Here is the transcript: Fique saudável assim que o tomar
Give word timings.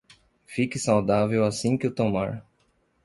Fique 0.47 0.79
saudável 0.79 1.45
assim 1.45 1.77
que 1.77 1.85
o 1.85 1.93
tomar 1.93 2.43